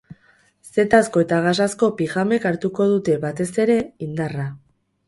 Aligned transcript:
Zetazko 0.77 1.23
eta 1.25 1.39
gasazko 1.49 1.91
pijamek 2.01 2.49
hartuko 2.53 2.89
dute, 2.95 3.21
batez 3.29 3.53
ere, 3.67 3.79
indarra. 4.09 4.53